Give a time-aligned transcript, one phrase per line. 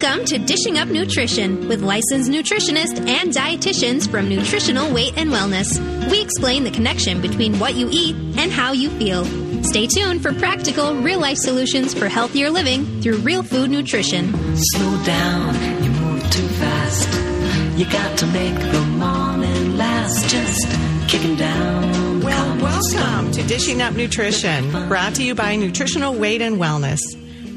[0.00, 5.76] Welcome to Dishing Up Nutrition with licensed nutritionists and dietitians from Nutritional Weight and Wellness.
[6.08, 9.24] We explain the connection between what you eat and how you feel.
[9.64, 14.32] Stay tuned for practical, real life solutions for healthier living through real food nutrition.
[14.56, 17.76] Slow down, you move too fast.
[17.76, 20.28] You got to make the morning last.
[20.28, 22.20] Just kicking down.
[22.20, 27.00] Well, welcome to Dishing Up Nutrition, brought to you by Nutritional Weight and Wellness.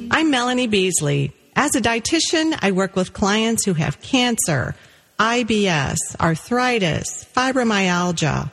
[0.09, 1.31] I'm Melanie Beasley.
[1.63, 4.73] As a dietitian, I work with clients who have cancer,
[5.19, 8.49] IBS, arthritis, fibromyalgia,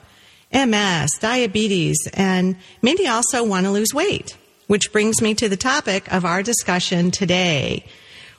[0.52, 4.36] MS, diabetes, and many also want to lose weight,
[4.66, 7.86] which brings me to the topic of our discussion today.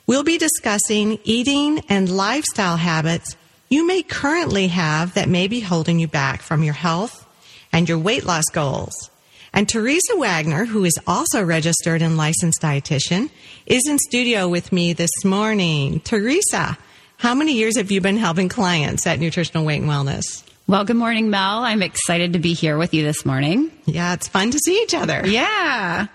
[0.06, 3.36] We'll be discussing eating and lifestyle habits
[3.70, 7.26] you may currently have that may be holding you back from your health
[7.74, 9.10] and your weight loss goals.
[9.54, 13.30] And Teresa Wagner, who is also registered and licensed dietitian,
[13.66, 16.00] is in studio with me this morning.
[16.02, 16.78] Teresa,
[17.18, 20.44] how many years have you been helping clients at Nutritional Weight and Wellness?
[20.68, 21.64] Well, good morning, Mel.
[21.64, 23.72] I'm excited to be here with you this morning.
[23.86, 25.26] Yeah, it's fun to see each other.
[25.26, 26.06] Yeah.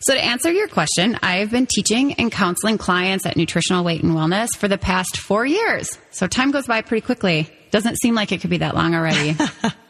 [0.00, 4.12] So, to answer your question, I've been teaching and counseling clients at Nutritional Weight and
[4.12, 5.96] Wellness for the past four years.
[6.10, 7.48] So, time goes by pretty quickly.
[7.70, 9.36] Doesn't seem like it could be that long already.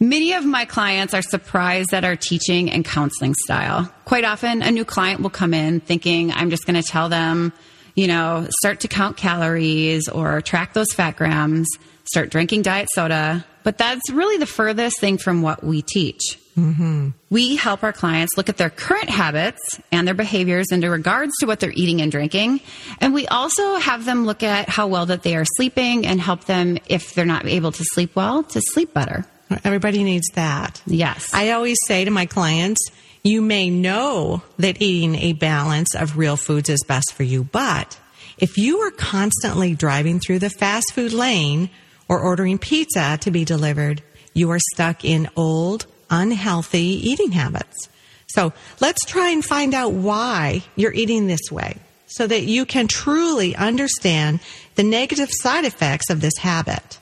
[0.00, 3.92] Many of my clients are surprised at our teaching and counseling style.
[4.04, 7.52] Quite often, a new client will come in thinking, I'm just going to tell them,
[7.96, 11.66] you know, start to count calories or track those fat grams,
[12.04, 13.44] start drinking diet soda.
[13.64, 16.38] But that's really the furthest thing from what we teach.
[16.56, 17.08] Mm-hmm.
[17.28, 21.46] We help our clients look at their current habits and their behaviors in regards to
[21.46, 22.60] what they're eating and drinking.
[23.00, 26.44] And we also have them look at how well that they are sleeping and help
[26.44, 29.24] them, if they're not able to sleep well, to sleep better.
[29.64, 30.82] Everybody needs that.
[30.86, 31.32] Yes.
[31.32, 32.80] I always say to my clients,
[33.22, 37.98] you may know that eating a balance of real foods is best for you, but
[38.38, 41.70] if you are constantly driving through the fast food lane
[42.08, 44.02] or ordering pizza to be delivered,
[44.34, 47.88] you are stuck in old, unhealthy eating habits.
[48.28, 52.86] So let's try and find out why you're eating this way so that you can
[52.86, 54.40] truly understand
[54.76, 56.98] the negative side effects of this habit.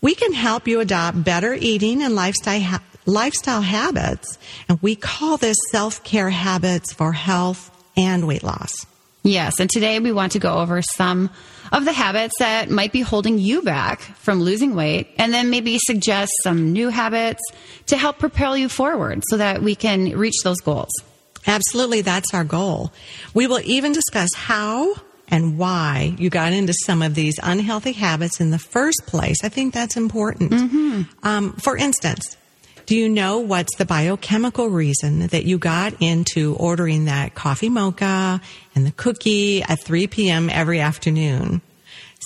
[0.00, 4.38] We can help you adopt better eating and lifestyle, ha- lifestyle habits,
[4.68, 8.70] and we call this self care habits for health and weight loss.
[9.24, 11.30] Yes, and today we want to go over some
[11.72, 15.78] of the habits that might be holding you back from losing weight, and then maybe
[15.78, 17.42] suggest some new habits
[17.86, 20.90] to help propel you forward so that we can reach those goals.
[21.46, 22.92] Absolutely, that's our goal.
[23.34, 24.94] We will even discuss how
[25.30, 29.38] and why you got into some of these unhealthy habits in the first place.
[29.44, 30.52] I think that's important.
[30.52, 31.02] Mm-hmm.
[31.22, 32.36] Um, for instance,
[32.86, 38.40] do you know what's the biochemical reason that you got into ordering that coffee mocha
[38.74, 40.48] and the cookie at 3 p.m.
[40.48, 41.60] every afternoon?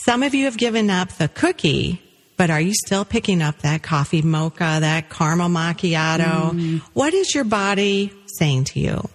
[0.04, 2.00] Some of you have given up the cookie,
[2.36, 6.52] but are you still picking up that coffee mocha, that caramel macchiato?
[6.52, 6.80] Mm.
[6.92, 9.08] What is your body saying to you?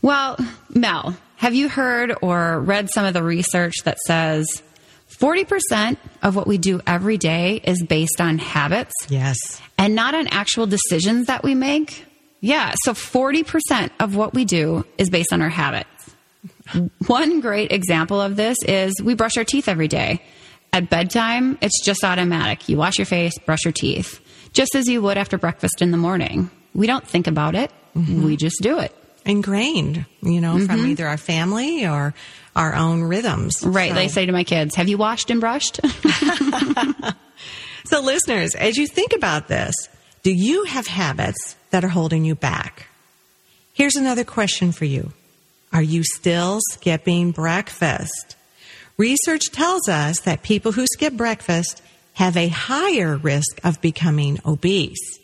[0.00, 0.38] Well,
[0.70, 4.46] Mel, have you heard or read some of the research that says
[5.10, 8.94] 40% of what we do every day is based on habits?
[9.08, 9.60] Yes.
[9.76, 12.06] And not on actual decisions that we make?
[12.38, 12.72] Yeah.
[12.84, 16.14] So 40% of what we do is based on our habits.
[17.08, 20.22] One great example of this is we brush our teeth every day.
[20.72, 22.68] At bedtime, it's just automatic.
[22.68, 24.20] You wash your face, brush your teeth,
[24.52, 26.52] just as you would after breakfast in the morning.
[26.72, 27.72] We don't think about it.
[27.96, 28.24] Mm-hmm.
[28.24, 30.66] We just do it ingrained, you know, mm-hmm.
[30.66, 32.14] from either our family or
[32.54, 33.62] our own rhythms.
[33.62, 33.90] Right.
[33.90, 33.94] So.
[33.94, 35.80] They say to my kids, have you washed and brushed?
[37.84, 39.74] so listeners, as you think about this,
[40.22, 42.88] do you have habits that are holding you back?
[43.72, 45.12] Here's another question for you.
[45.72, 48.36] Are you still skipping breakfast?
[48.98, 51.82] Research tells us that people who skip breakfast
[52.14, 55.18] have a higher risk of becoming obese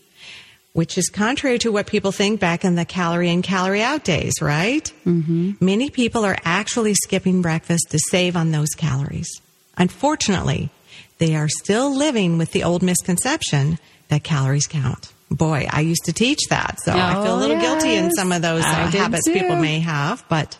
[0.72, 4.34] which is contrary to what people think back in the calorie in, calorie out days,
[4.40, 4.92] right?
[5.04, 5.52] Mm-hmm.
[5.60, 9.28] Many people are actually skipping breakfast to save on those calories.
[9.76, 10.70] Unfortunately,
[11.18, 13.78] they are still living with the old misconception
[14.08, 15.12] that calories count.
[15.30, 17.82] Boy, I used to teach that, so oh, I feel a little yes.
[17.82, 19.34] guilty in some of those uh, habits too.
[19.34, 20.24] people may have.
[20.28, 20.56] But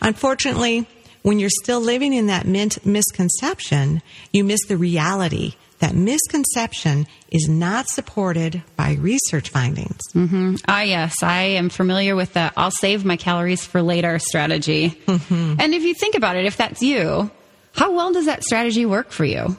[0.00, 0.86] unfortunately,
[1.22, 4.00] when you're still living in that misconception,
[4.32, 10.00] you miss the reality that misconception is not supported by research findings.
[10.14, 10.56] Mm-hmm.
[10.68, 14.90] Ah, yes, I am familiar with the I'll save my calories for later strategy.
[15.06, 15.60] Mm-hmm.
[15.60, 17.30] And if you think about it, if that's you,
[17.72, 19.56] how well does that strategy work for you?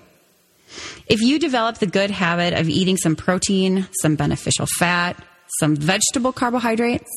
[1.07, 5.15] If you develop the good habit of eating some protein, some beneficial fat,
[5.59, 7.09] some vegetable carbohydrates,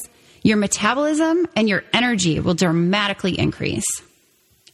[0.43, 3.85] your metabolism and your energy will dramatically increase.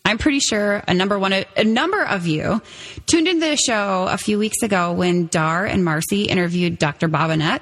[0.07, 2.63] I'm pretty sure a number one, a number of you
[3.07, 7.09] tuned into the show a few weeks ago when Dar and Marcie interviewed Dr.
[7.09, 7.61] Bobinet.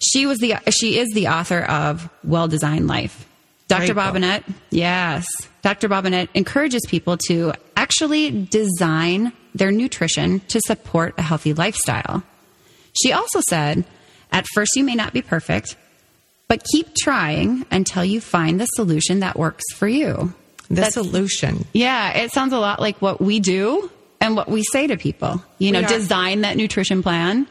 [0.00, 3.28] She was the she is the author of Well Designed Life.
[3.68, 3.92] Dr.
[3.92, 4.14] Great book.
[4.14, 5.26] Bobinet, yes,
[5.60, 5.90] Dr.
[5.90, 12.22] Bobinet encourages people to actually design their nutrition to support a healthy lifestyle.
[13.02, 13.84] She also said,
[14.32, 15.76] at first you may not be perfect,
[16.48, 20.32] but keep trying until you find the solution that works for you.
[20.70, 21.64] The solution.
[21.72, 25.42] Yeah, it sounds a lot like what we do and what we say to people.
[25.58, 27.46] You know, design that nutrition plan,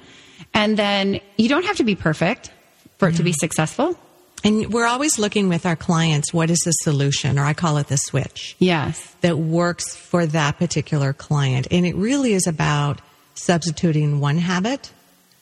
[0.54, 2.52] and then you don't have to be perfect
[2.98, 3.98] for it to be successful.
[4.44, 7.40] And we're always looking with our clients, what is the solution?
[7.40, 9.16] Or I call it the switch Yes.
[9.22, 11.68] that works for that particular client.
[11.72, 13.02] And it really is about
[13.34, 14.92] substituting one habit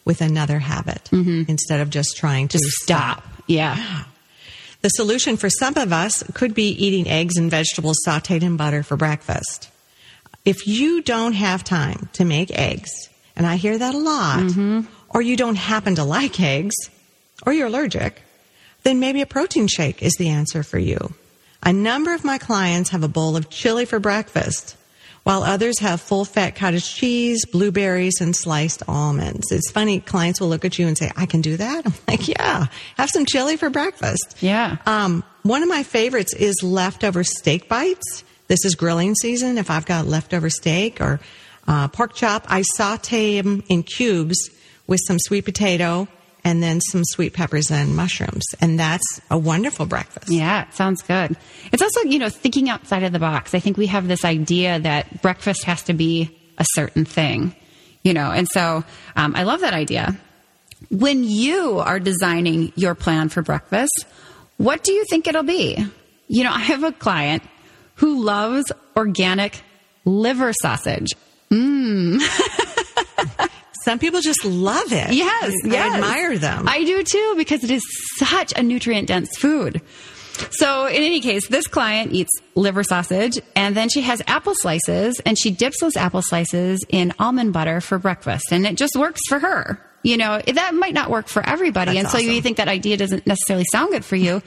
[0.06, 1.44] with another habit mm-hmm.
[1.50, 3.26] instead of just trying to Stop.
[3.48, 4.04] Yeah.
[4.86, 8.84] The solution for some of us could be eating eggs and vegetables sauteed in butter
[8.84, 9.72] for breakfast.
[10.46, 12.92] If you don't have time to make eggs,
[13.36, 14.82] and I hear that a lot, mm-hmm.
[15.10, 16.76] or you don't happen to like eggs,
[17.48, 18.22] or you're allergic,
[18.84, 21.16] then maybe a protein shake is the answer for you.
[21.64, 24.78] A number of my clients have a bowl of chili for breakfast,
[25.26, 29.52] while others have full fat cottage cheese, blueberries, and sliced almonds.
[29.52, 31.84] It's funny, clients will look at you and say, I can do that?
[31.86, 34.38] I'm like, yeah, have some chili for breakfast.
[34.40, 34.78] Yeah.
[34.86, 38.24] Um, one of my favorites is leftover steak bites.
[38.48, 39.58] This is grilling season.
[39.58, 41.20] If I've got leftover steak or
[41.68, 44.52] uh, pork chop, I saute them in cubes
[44.86, 46.08] with some sweet potato
[46.46, 48.44] and then some sweet peppers and mushrooms.
[48.62, 50.30] And that's a wonderful breakfast.
[50.30, 51.36] Yeah, it sounds good.
[51.74, 53.56] It's also, you know, thinking outside of the box.
[53.56, 57.56] I think we have this idea that breakfast has to be a certain thing,
[58.04, 58.84] you know, and so
[59.16, 60.16] um, I love that idea.
[60.90, 64.06] When you are designing your plan for breakfast,
[64.58, 65.84] what do you think it'll be?
[66.28, 67.42] You know, I have a client
[67.96, 69.62] who loves organic
[70.06, 71.14] liver sausage.
[73.86, 75.14] Some people just love it.
[75.14, 75.94] Yes, I yes.
[75.94, 76.68] admire them.
[76.68, 77.84] I do too because it is
[78.18, 79.80] such a nutrient dense food.
[80.50, 85.22] So, in any case, this client eats liver sausage and then she has apple slices
[85.24, 89.22] and she dips those apple slices in almond butter for breakfast and it just works
[89.30, 89.80] for her.
[90.02, 91.94] You know, that might not work for everybody.
[91.94, 94.42] That's and so you think that idea doesn't necessarily sound good for you.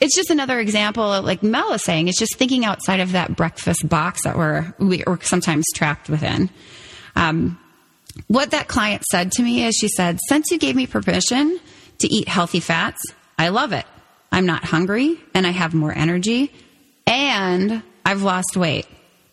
[0.00, 3.36] It's just another example of like Mel is saying, it's just thinking outside of that
[3.36, 6.50] breakfast box that we're, we're sometimes trapped within.
[7.14, 7.58] Um,
[8.28, 11.58] what that client said to me is she said, Since you gave me permission
[11.98, 13.00] to eat healthy fats,
[13.38, 13.86] I love it.
[14.32, 16.52] I'm not hungry and I have more energy
[17.06, 18.86] and I've lost weight.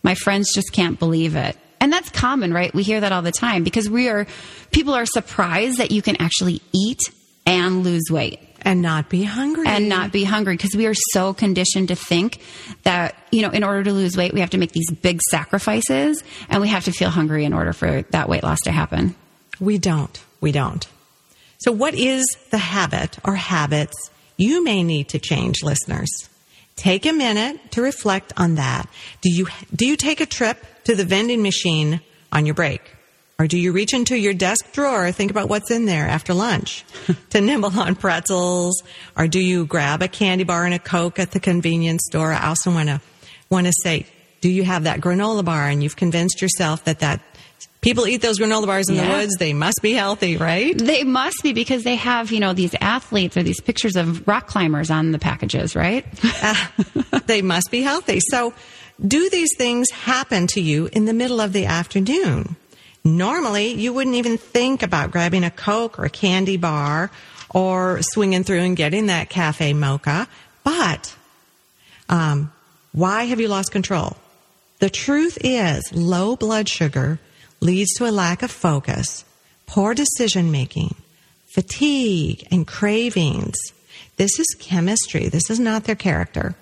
[0.03, 1.57] My friends just can't believe it.
[1.79, 2.73] And that's common, right?
[2.73, 4.25] We hear that all the time because we are,
[4.71, 6.99] people are surprised that you can actually eat
[7.45, 9.65] and lose weight and not be hungry.
[9.65, 12.39] and not be hungry because we are so conditioned to think
[12.83, 16.23] that you know in order to lose weight we have to make these big sacrifices
[16.49, 19.15] and we have to feel hungry in order for that weight loss to happen
[19.59, 20.15] We don't.
[20.41, 20.87] We don't.
[21.59, 23.95] So, what is the habit or habits
[24.37, 26.29] you may need to change, listeners?
[26.75, 28.87] Take a minute to reflect on that.
[29.21, 32.81] Do you, do you take a trip to the vending machine on your break?
[33.39, 36.83] Or do you reach into your desk drawer, think about what's in there after lunch
[37.29, 38.81] to nibble on pretzels?
[39.15, 42.33] Or do you grab a candy bar and a Coke at the convenience store?
[42.33, 42.99] I also want to,
[43.51, 44.07] want to say,
[44.41, 47.21] do you have that granola bar and you've convinced yourself that that
[47.81, 49.35] people eat those granola bars in the woods?
[49.37, 50.75] They must be healthy, right?
[50.75, 54.47] they must be because they have you know these athletes or these pictures of rock
[54.47, 56.73] climbers on the packages right ah,
[57.27, 58.19] they must be healthy.
[58.31, 58.53] So,
[59.05, 62.55] do these things happen to you in the middle of the afternoon?
[63.07, 67.09] Normally, you wouldn't even think about grabbing a Coke or a candy bar
[67.49, 70.27] or swinging through and getting that cafe mocha.
[70.65, 71.15] But,
[72.09, 72.51] um,
[72.91, 74.17] why have you lost control?
[74.79, 77.19] The truth is, low blood sugar
[77.61, 79.23] leads to a lack of focus,
[79.65, 80.93] poor decision making,
[81.45, 83.55] fatigue, and cravings.
[84.17, 85.29] This is chemistry.
[85.29, 86.55] This is not their character.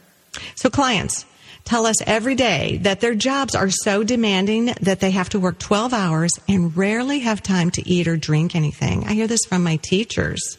[0.54, 1.26] So clients
[1.66, 5.60] tell us every day that their jobs are so demanding that they have to work
[5.60, 9.04] 12 hours and rarely have time to eat or drink anything.
[9.06, 10.58] I hear this from my teachers.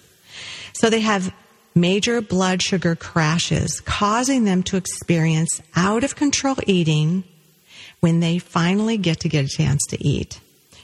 [0.72, 1.32] So they have
[1.74, 7.22] major blood sugar crashes, causing them to experience out of control eating
[8.00, 10.40] when they finally get to get a chance to eat.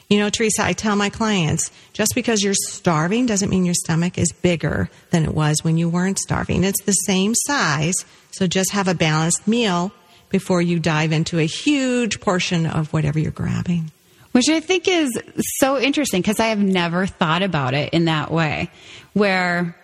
[0.09, 4.17] You know, Teresa, I tell my clients just because you're starving doesn't mean your stomach
[4.17, 6.63] is bigger than it was when you weren't starving.
[6.63, 7.95] It's the same size,
[8.31, 9.91] so just have a balanced meal
[10.33, 13.91] before you dive into a huge portion of whatever you're grabbing.
[14.31, 15.11] Which I think is
[15.59, 18.71] so interesting because I have never thought about it in that way.
[19.13, 19.77] Where,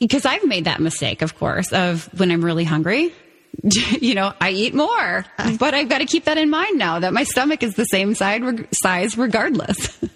[0.00, 3.12] because I've made that mistake, of course, of when I'm really hungry,
[4.00, 5.26] you know, I eat more,
[5.58, 8.14] but I've got to keep that in mind now that my stomach is the same
[8.14, 9.98] side, size regardless.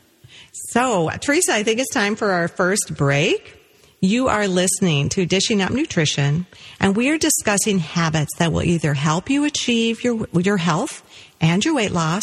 [0.70, 3.55] So, Teresa, I think it's time for our first break.
[4.00, 6.46] You are listening to Dishing Up Nutrition,
[6.78, 11.02] and we are discussing habits that will either help you achieve your, your health
[11.40, 12.22] and your weight loss,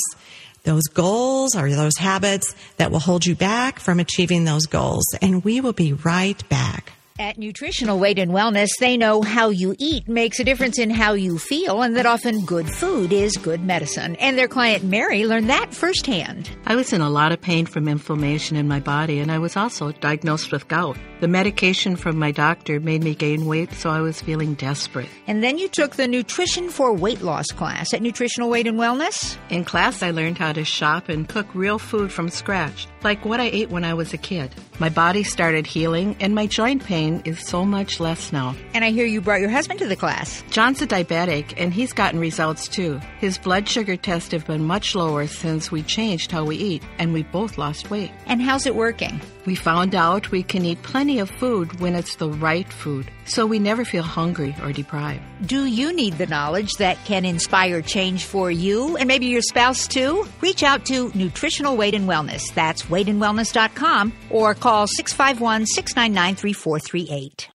[0.65, 5.03] those goals or those habits that will hold you back from achieving those goals.
[5.19, 6.93] And we will be right back.
[7.19, 11.13] At Nutritional Weight and Wellness, they know how you eat makes a difference in how
[11.13, 14.15] you feel, and that often good food is good medicine.
[14.15, 16.49] And their client Mary learned that firsthand.
[16.65, 19.55] I was in a lot of pain from inflammation in my body, and I was
[19.55, 20.97] also diagnosed with gout.
[21.19, 25.07] The medication from my doctor made me gain weight, so I was feeling desperate.
[25.27, 29.37] And then you took the Nutrition for Weight Loss class at Nutritional Weight and Wellness?
[29.51, 33.39] In class, I learned how to shop and cook real food from scratch, like what
[33.39, 34.53] I ate when I was a kid.
[34.79, 38.55] My body started healing, and my joint pain is so much less now.
[38.73, 40.43] And I hear you brought your husband to the class.
[40.49, 42.99] John's a diabetic, and he's gotten results too.
[43.19, 47.13] His blood sugar tests have been much lower since we changed how we eat, and
[47.13, 48.11] we both lost weight.
[48.25, 49.21] And how's it working?
[49.45, 53.45] We found out we can eat plenty of food when it's the right food, so
[53.45, 55.21] we never feel hungry or deprived.
[55.45, 59.87] Do you need the knowledge that can inspire change for you and maybe your spouse
[59.87, 60.25] too?
[60.39, 62.53] Reach out to Nutritional Weight and Wellness.
[62.53, 67.49] That's weightandwellness.com or call 651 699 3438.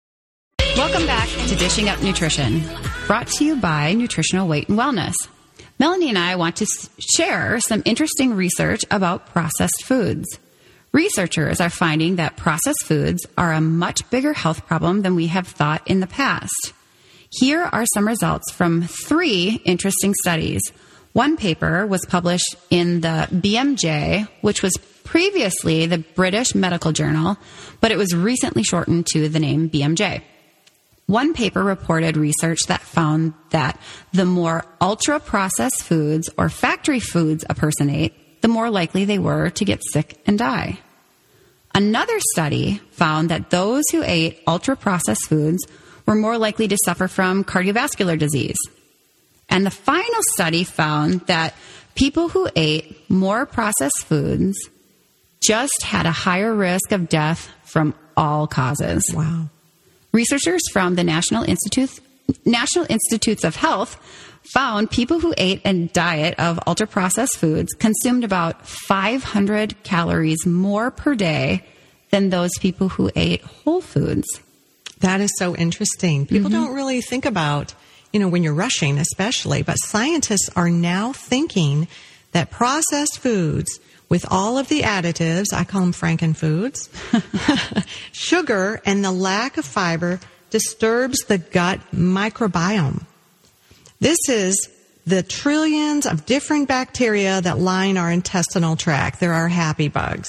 [0.76, 2.62] Welcome back to Dishing Up Nutrition,
[3.06, 5.14] brought to you by Nutritional Weight and Wellness.
[5.78, 6.66] Melanie and I want to
[6.98, 10.38] share some interesting research about processed foods.
[10.92, 15.46] Researchers are finding that processed foods are a much bigger health problem than we have
[15.46, 16.72] thought in the past.
[17.30, 20.62] Here are some results from three interesting studies.
[21.12, 27.36] One paper was published in the BMJ, which was previously the British Medical Journal,
[27.80, 30.22] but it was recently shortened to the name BMJ.
[31.06, 33.80] One paper reported research that found that
[34.12, 39.18] the more ultra processed foods or factory foods a person ate, the more likely they
[39.18, 40.78] were to get sick and die.
[41.74, 45.66] Another study found that those who ate ultra processed foods
[46.06, 48.56] were more likely to suffer from cardiovascular disease.
[49.48, 51.54] And the final study found that
[51.94, 54.56] people who ate more processed foods
[55.40, 59.02] just had a higher risk of death from all causes.
[59.14, 59.48] Wow.
[60.12, 62.00] Researchers from the National Institute,
[62.44, 63.98] National Institutes of Health
[64.52, 70.90] found people who ate a diet of ultra processed foods consumed about 500 calories more
[70.90, 71.64] per day
[72.10, 74.26] than those people who ate whole foods.
[75.00, 76.26] That is so interesting.
[76.26, 76.64] People mm-hmm.
[76.64, 77.74] don't really think about,
[78.12, 81.88] you know, when you're rushing, especially, but scientists are now thinking
[82.32, 86.88] that processed foods with all of the additives, I call them frankenfoods,
[88.12, 90.18] sugar, and the lack of fiber
[90.50, 93.04] disturbs the gut microbiome.
[94.00, 94.68] This is
[95.06, 99.20] the trillions of different bacteria that line our intestinal tract.
[99.20, 100.28] There are happy bugs.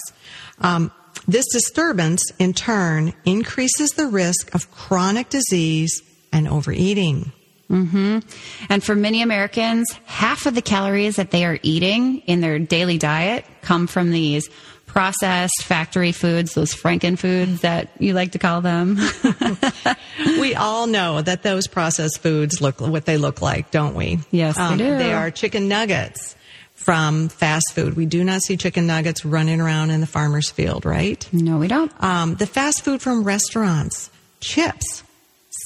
[0.59, 0.91] Um,
[1.27, 7.31] this disturbance, in turn, increases the risk of chronic disease and overeating.
[7.69, 8.19] Mm-hmm.
[8.69, 12.97] And for many Americans, half of the calories that they are eating in their daily
[12.97, 14.49] diet come from these
[14.89, 18.97] processed factory foods, those Franken foods that you like to call them.
[20.39, 24.17] we all know that those processed foods look what they look like, don't we?
[24.31, 24.97] Yes, um, they do.
[24.97, 26.35] They are chicken nuggets
[26.73, 27.95] from fast food.
[27.95, 31.27] We do not see chicken nuggets running around in the farmer's field, right?
[31.31, 31.91] No, we don't.
[32.03, 35.03] Um, the fast food from restaurants, chips,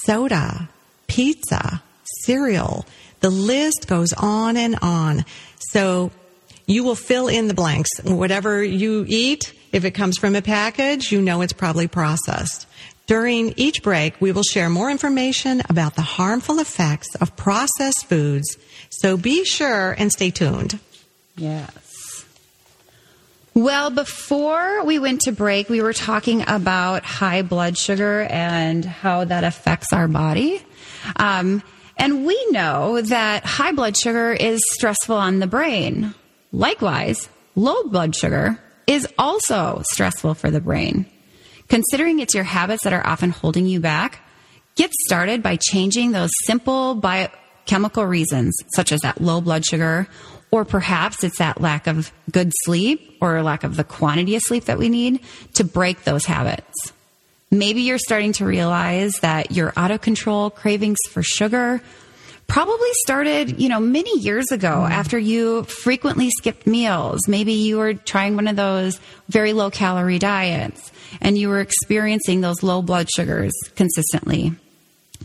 [0.04, 0.68] soda,
[1.06, 1.82] pizza,
[2.24, 2.84] cereal.
[3.20, 5.24] The list goes on and on.
[5.70, 6.10] So
[6.66, 7.90] you will fill in the blanks.
[8.02, 12.66] Whatever you eat, if it comes from a package, you know it's probably processed.
[13.06, 18.56] During each break, we will share more information about the harmful effects of processed foods.
[18.88, 20.78] So be sure and stay tuned.
[21.36, 22.24] Yes.
[23.52, 29.24] Well, before we went to break, we were talking about high blood sugar and how
[29.24, 30.62] that affects our body.
[31.16, 31.62] Um,
[31.96, 36.14] and we know that high blood sugar is stressful on the brain.
[36.54, 41.04] Likewise, low blood sugar is also stressful for the brain.
[41.68, 44.20] Considering it's your habits that are often holding you back,
[44.76, 50.06] get started by changing those simple biochemical reasons, such as that low blood sugar,
[50.52, 54.66] or perhaps it's that lack of good sleep or lack of the quantity of sleep
[54.66, 55.18] that we need
[55.54, 56.92] to break those habits.
[57.50, 61.82] Maybe you're starting to realize that your out of control cravings for sugar
[62.46, 64.90] probably started, you know, many years ago mm.
[64.90, 67.26] after you frequently skipped meals.
[67.28, 72.40] Maybe you were trying one of those very low calorie diets and you were experiencing
[72.40, 74.52] those low blood sugars consistently.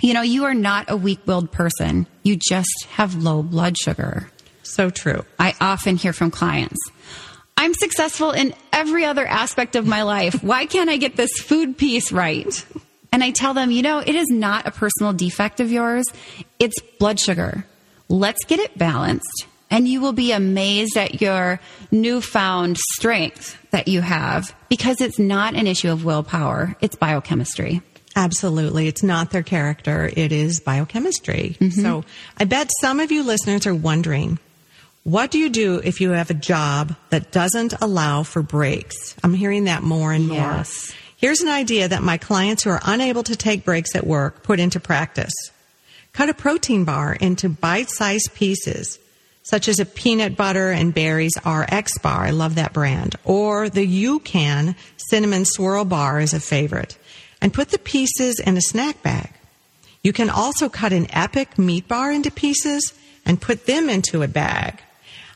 [0.02, 2.08] You know, you are not a weak willed person.
[2.24, 4.30] You You just have low blood sugar.
[4.62, 5.26] So true.
[5.40, 6.78] I often hear from clients.
[7.58, 10.44] I'm successful in every other aspect of my life.
[10.44, 12.66] Why can't I get this food piece right?
[13.12, 16.06] And I tell them, you know, it is not a personal defect of yours.
[16.60, 17.66] It's blood sugar.
[18.08, 21.60] Let's get it balanced and you will be amazed at your
[21.92, 26.76] newfound strength that you have because it's not an issue of willpower.
[26.82, 27.82] It's biochemistry.
[28.16, 28.88] Absolutely.
[28.88, 30.10] It's not their character.
[30.16, 31.56] It is biochemistry.
[31.60, 31.82] Mm-hmm.
[31.82, 32.04] So
[32.38, 34.40] I bet some of you listeners are wondering,
[35.04, 39.16] what do you do if you have a job that doesn't allow for breaks?
[39.24, 40.64] I'm hearing that more and more.
[41.20, 44.58] Here's an idea that my clients who are unable to take breaks at work put
[44.58, 45.34] into practice.
[46.14, 48.98] Cut a protein bar into bite-sized pieces,
[49.44, 52.24] such as a peanut butter and berries RX bar.
[52.24, 53.18] I love that brand.
[53.26, 56.98] Or the You Can cinnamon swirl bar is a favorite.
[57.42, 59.30] And put the pieces in a snack bag.
[60.02, 62.94] You can also cut an epic meat bar into pieces
[63.26, 64.82] and put them into a bag.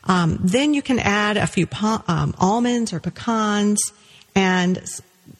[0.04, 1.68] Um, then you can add a few
[2.08, 3.80] um, almonds or pecans,
[4.34, 4.82] and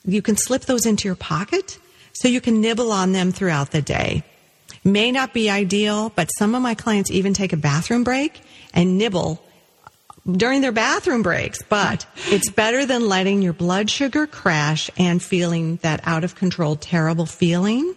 [0.05, 1.77] you can slip those into your pocket
[2.13, 4.23] so you can nibble on them throughout the day.
[4.83, 8.41] May not be ideal, but some of my clients even take a bathroom break
[8.73, 9.41] and nibble
[10.31, 15.77] during their bathroom breaks, but it's better than letting your blood sugar crash and feeling
[15.77, 17.95] that out of control, terrible feeling.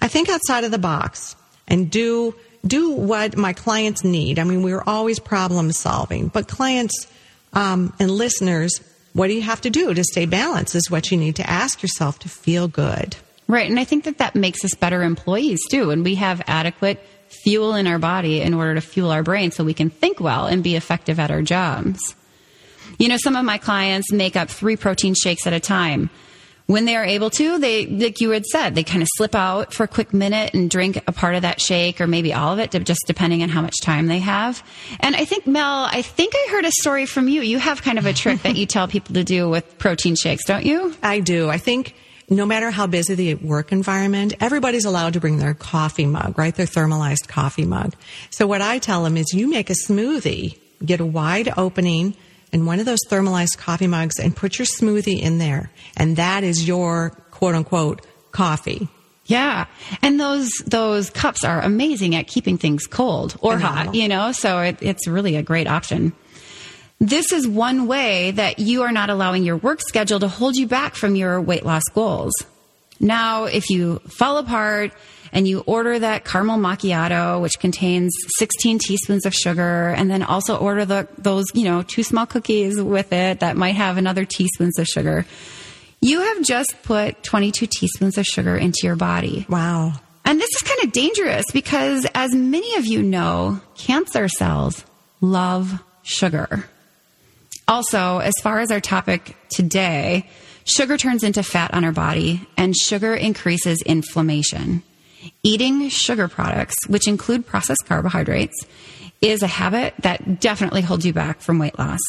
[0.00, 1.36] I think outside of the box
[1.68, 2.34] and do
[2.66, 4.40] do what my clients need.
[4.40, 7.06] I mean, we're always problem solving, but clients
[7.52, 8.80] um, and listeners,
[9.16, 10.74] what do you have to do to stay balanced?
[10.74, 13.16] Is what you need to ask yourself to feel good.
[13.48, 13.68] Right.
[13.68, 15.90] And I think that that makes us better employees too.
[15.90, 19.64] And we have adequate fuel in our body in order to fuel our brain so
[19.64, 22.14] we can think well and be effective at our jobs.
[22.98, 26.10] You know, some of my clients make up three protein shakes at a time.
[26.66, 29.72] When they are able to, they, like you had said, they kind of slip out
[29.72, 32.58] for a quick minute and drink a part of that shake or maybe all of
[32.58, 34.64] it, just depending on how much time they have.
[34.98, 37.42] And I think, Mel, I think I heard a story from you.
[37.42, 40.44] You have kind of a trick that you tell people to do with protein shakes,
[40.44, 40.92] don't you?
[41.04, 41.48] I do.
[41.48, 41.94] I think
[42.28, 46.54] no matter how busy the work environment, everybody's allowed to bring their coffee mug, right?
[46.54, 47.94] Their thermalized coffee mug.
[48.30, 52.16] So what I tell them is you make a smoothie, get a wide opening
[52.56, 55.70] in one of those thermalized coffee mugs and put your smoothie in there.
[55.94, 58.88] And that is your quote unquote coffee.
[59.26, 59.66] Yeah.
[60.00, 64.60] And those, those cups are amazing at keeping things cold or hot, you know, so
[64.60, 66.14] it, it's really a great option.
[66.98, 70.66] This is one way that you are not allowing your work schedule to hold you
[70.66, 72.32] back from your weight loss goals.
[72.98, 74.94] Now, if you fall apart
[75.32, 80.56] and you order that caramel macchiato, which contains 16 teaspoons of sugar, and then also
[80.56, 84.78] order the, those, you know, two small cookies with it that might have another teaspoons
[84.78, 85.26] of sugar,
[86.00, 89.46] you have just put 22 teaspoons of sugar into your body.
[89.48, 89.92] Wow.
[90.24, 94.84] And this is kind of dangerous because, as many of you know, cancer cells
[95.20, 96.68] love sugar.
[97.68, 100.28] Also, as far as our topic today,
[100.64, 104.82] sugar turns into fat on our body and sugar increases inflammation.
[105.42, 108.66] Eating sugar products, which include processed carbohydrates,
[109.20, 112.00] is a habit that definitely holds you back from weight loss.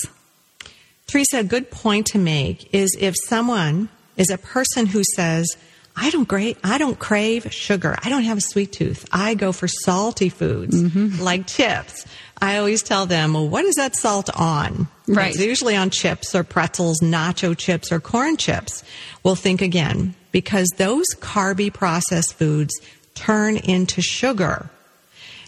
[1.07, 5.47] Teresa, a good point to make is if someone is a person who says,
[5.95, 7.95] I don't crave, I don't crave sugar.
[8.03, 9.07] I don't have a sweet tooth.
[9.11, 11.23] I go for salty foods mm-hmm.
[11.23, 12.05] like chips.
[12.39, 14.87] I always tell them, well, what is that salt on?
[15.07, 15.33] Right.
[15.33, 18.83] It's usually on chips or pretzels, nacho chips or corn chips.
[19.23, 22.79] Well, think again because those carby processed foods
[23.17, 24.69] turn into sugar.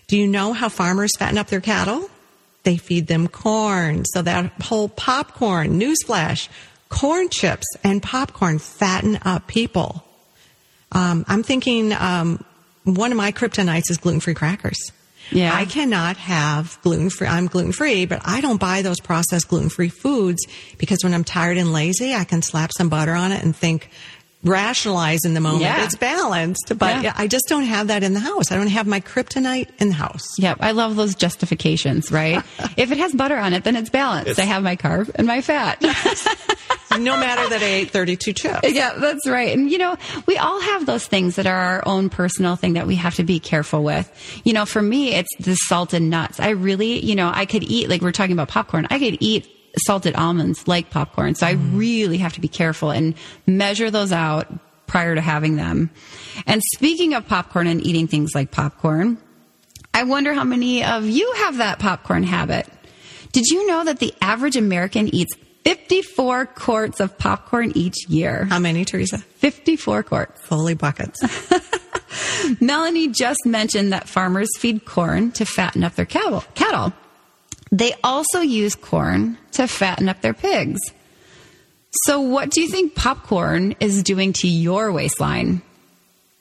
[0.07, 2.09] Do you know how farmers fatten up their cattle?
[2.63, 4.05] They feed them corn.
[4.05, 6.49] So that whole popcorn, newsflash,
[6.89, 10.03] corn chips and popcorn fatten up people.
[10.91, 12.43] Um, I'm thinking um,
[12.83, 14.91] one of my kryptonites is gluten free crackers.
[15.31, 15.53] Yeah.
[15.53, 17.27] I cannot have gluten free.
[17.27, 20.47] I'm gluten free, but I don't buy those processed gluten free foods
[20.79, 23.91] because when I'm tired and lazy, I can slap some butter on it and think,
[24.43, 25.63] rationalize in the moment.
[25.63, 25.83] Yeah.
[25.83, 27.13] It's balanced, but Yeah.
[27.17, 28.51] I just don't have that in the house.
[28.51, 30.25] I don't have my kryptonite in the house.
[30.37, 32.41] Yep, I love those justifications, right?
[32.77, 34.39] if it has butter on it, then it's balanced.
[34.39, 35.81] I have my carb and my fat.
[36.99, 38.71] no matter that I ate 32 chips.
[38.71, 39.55] yeah, that's right.
[39.55, 42.87] And you know, we all have those things that are our own personal thing that
[42.87, 44.09] we have to be careful with.
[44.45, 46.39] You know, for me, it's the salt and nuts.
[46.39, 49.47] I really, you know, I could eat, like we're talking about popcorn, I could eat
[49.77, 51.35] salted almonds like popcorn.
[51.35, 51.77] So I mm.
[51.77, 54.47] really have to be careful and measure those out
[54.87, 55.89] prior to having them.
[56.47, 59.17] And speaking of popcorn and eating things like popcorn,
[59.93, 62.67] I wonder how many of you have that popcorn habit.
[63.31, 68.45] Did you know that the average American eats 54 quarts of popcorn each year?
[68.45, 69.17] How many, Teresa?
[69.17, 70.41] 54 quarts.
[70.41, 71.21] Fully buckets.
[72.61, 76.43] Melanie just mentioned that farmers feed corn to fatten up their cattle.
[76.55, 76.93] cattle.
[77.71, 80.79] They also use corn to fatten up their pigs.
[82.03, 85.61] So, what do you think popcorn is doing to your waistline?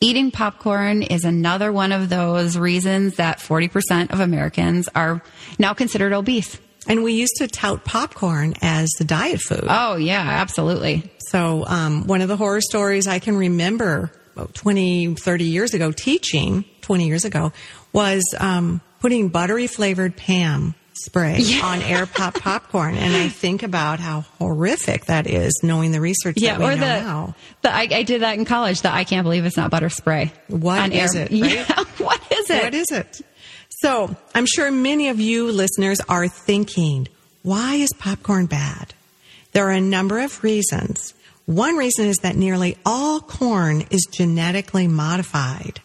[0.00, 5.22] Eating popcorn is another one of those reasons that 40% of Americans are
[5.58, 6.60] now considered obese.
[6.86, 9.64] And we used to tout popcorn as the diet food.
[9.68, 11.10] Oh, yeah, absolutely.
[11.30, 15.90] So, um, one of the horror stories I can remember about 20, 30 years ago,
[15.92, 17.52] teaching 20 years ago,
[17.92, 21.64] was um, putting buttery flavored Pam spray Yeah.
[21.64, 22.94] on air pop popcorn.
[22.96, 26.70] And I think about how horrific that is, knowing the research Yeah, that we or
[26.76, 27.34] know the, now.
[27.62, 28.82] the I, I did that in college.
[28.82, 30.32] that I can't believe it's not butter spray.
[30.48, 31.22] What is air.
[31.24, 31.52] it, right?
[31.52, 32.62] Yeah, what is it?
[32.64, 33.20] What is it?
[33.80, 37.08] So I'm sure many of you listeners are thinking,
[37.42, 38.92] why is popcorn bad?
[39.52, 41.14] There are a number of reasons.
[41.46, 45.80] One reason is that nearly all corn is genetically modified.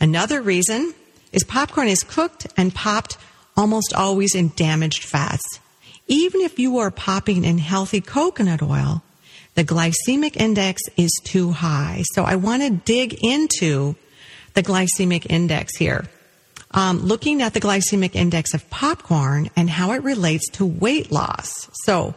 [0.00, 0.92] Another reason
[1.32, 3.16] is popcorn is cooked and popped
[3.56, 5.60] almost always in damaged fats.
[6.06, 9.02] Even if you are popping in healthy coconut oil,
[9.54, 12.02] the glycemic index is too high.
[12.12, 13.94] So I want to dig into
[14.54, 16.04] the glycemic index here.
[16.72, 21.70] Um, looking at the glycemic index of popcorn and how it relates to weight loss.
[21.84, 22.14] So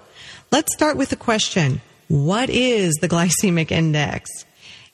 [0.52, 4.30] let's start with the question What is the glycemic index?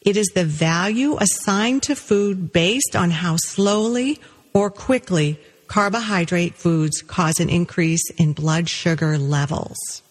[0.02, 4.20] It is the value assigned to food based on how slowly
[4.54, 5.40] or quickly
[5.74, 10.04] carbohydrate foods cause an increase in blood sugar levels.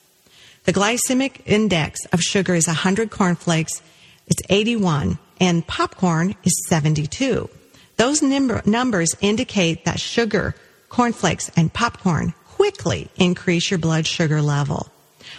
[0.65, 3.81] The glycemic index of sugar is 100 cornflakes,
[4.27, 7.49] it's 81, and popcorn is 72.
[7.97, 10.57] Those number, numbers indicate that sugar,
[10.89, 14.89] cornflakes, and popcorn quickly increase your blood sugar level.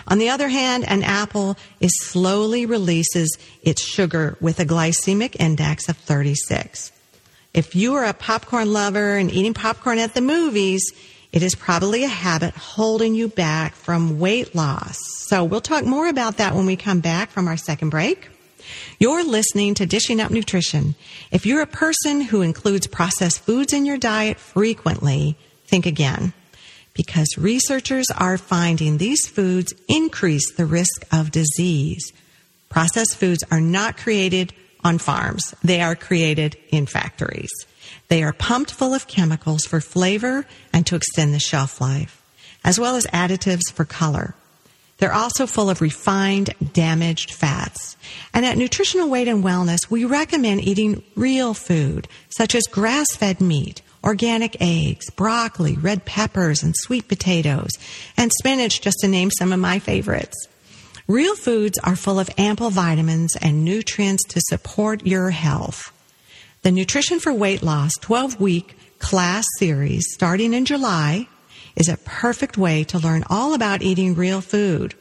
[0.08, 5.90] On the other hand, an apple is slowly releases its sugar with a glycemic index
[5.90, 6.93] of 36.
[7.54, 10.92] If you are a popcorn lover and eating popcorn at the movies,
[11.32, 14.98] it is probably a habit holding you back from weight loss.
[15.28, 18.28] So we'll talk more about that when we come back from our second break.
[18.98, 20.96] You're listening to Dishing Up Nutrition.
[21.32, 26.34] If you're a person who includes processed foods in your diet frequently, think again.
[26.96, 32.14] Because researchers are finding these foods increase the risk of disease.
[32.70, 35.54] Processed foods are not created on farms.
[35.64, 37.52] They are created in factories.
[38.10, 42.22] They are pumped full of chemicals for flavor and to extend the shelf life,
[42.64, 44.36] as well as additives for color.
[44.98, 47.98] They're also full of refined, damaged fats.
[48.34, 53.82] And at Nutritional Weight and Wellness, we recommend eating real food, such as grass-fed meat,
[54.04, 57.72] organic eggs, broccoli, red peppers, and sweet potatoes,
[58.16, 60.48] and spinach, just to name some of my favorites.
[61.14, 65.94] Real foods are full of ample vitamins and nutrients to support your health.
[66.64, 71.28] The Nutrition for Weight Loss 12 week class series starting in July
[71.76, 74.96] is a perfect way to learn all about eating real food.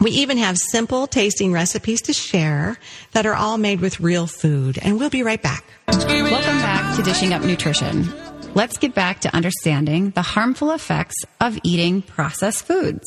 [0.00, 2.76] We even have simple tasting recipes to share
[3.12, 5.64] that are all made with real food, and we'll be right back.
[5.86, 8.12] Welcome back to Dishing Up Nutrition.
[8.54, 13.04] Let's get back to understanding the harmful effects of eating processed foods.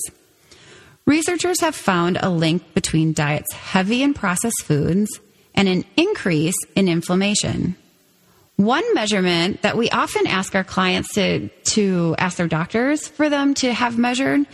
[1.07, 5.21] Researchers have found a link between diets heavy in processed foods
[5.55, 7.77] and an increase in inflammation.
[8.57, 13.53] One measurement that we often ask our clients to, to ask their doctors for them
[13.53, 14.47] to have measured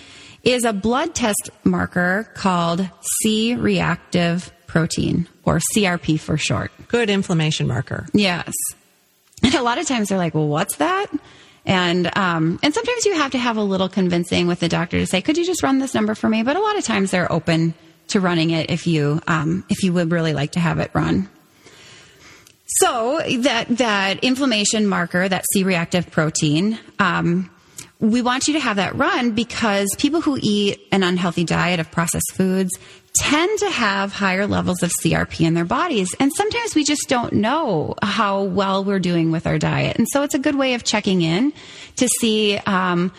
[0.44, 6.72] is a blood test marker called C reactive protein, or CRP for short.
[6.88, 8.06] Good inflammation marker.
[8.13, 8.54] Yes.
[9.42, 11.08] And a lot of times they're like, well, what's that?
[11.65, 15.08] And um, and sometimes you have to have a little convincing with the doctor to
[15.08, 16.43] say, could you just run this number for me?
[16.43, 17.73] But a lot of times they're open
[18.10, 21.30] to running it if you um, if you would really like to have it run.
[22.65, 27.49] So that that inflammation marker, that C-reactive protein, um,
[27.99, 31.91] we want you to have that run because people who eat an unhealthy diet of
[31.91, 32.71] processed foods
[33.23, 36.13] tend to have higher levels of CRP in their bodies.
[36.19, 39.97] And sometimes we just don't know how well we're doing with our diet.
[39.97, 41.53] And so it's a good way of checking in
[41.95, 43.13] to see um,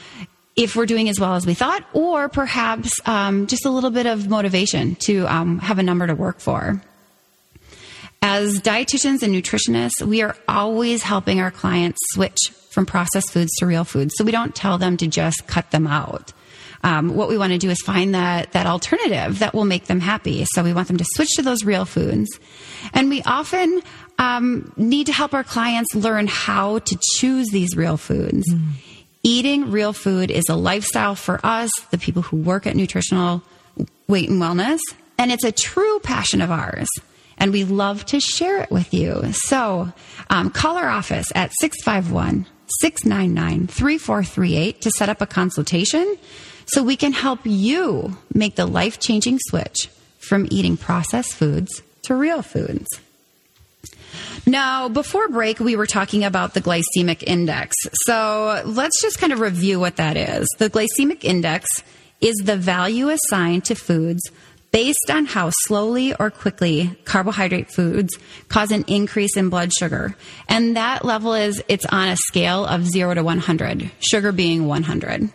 [0.56, 4.04] if we're doing as well as we thought, or perhaps um, just a little bit
[4.04, 6.82] of motivation to um, have a number to work for.
[8.20, 12.38] As dietitians and nutritionists, we are always helping our clients switch
[12.68, 14.14] from processed foods to real foods.
[14.16, 16.34] So we don't tell them to just cut them out.
[16.84, 20.00] Um, what we want to do is find that that alternative that will make them
[20.00, 20.44] happy.
[20.52, 22.28] So we want them to switch to those real foods,
[22.92, 23.80] and we often
[24.18, 28.44] um, need to help our clients learn how to choose these real foods.
[29.22, 33.42] Eating real food is a lifestyle for us, the people who work at nutritional
[34.06, 34.80] weight and wellness,
[35.16, 36.88] and it's a true passion of ours.
[37.38, 39.32] and we love to share it with you.
[39.32, 39.92] So
[40.30, 42.46] um, call our office at 651
[42.80, 46.16] 699 3438 to set up a consultation
[46.66, 52.14] so we can help you make the life changing switch from eating processed foods to
[52.14, 52.86] real foods.
[54.46, 57.74] Now, before break, we were talking about the glycemic index.
[58.04, 60.46] So let's just kind of review what that is.
[60.58, 61.66] The glycemic index
[62.20, 64.22] is the value assigned to foods
[64.70, 70.16] based on how slowly or quickly carbohydrate foods cause an increase in blood sugar.
[70.48, 75.30] And that level is, it's on a scale of zero to 100, sugar being 100.